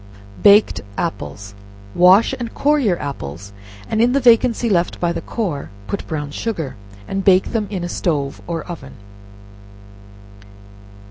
[0.41, 1.53] Baked Apples.
[1.93, 3.53] Wash and core your apples,
[3.87, 6.75] and in the vacancy left by the core, put brown sugar,
[7.07, 8.93] and bake them in a stove or oven.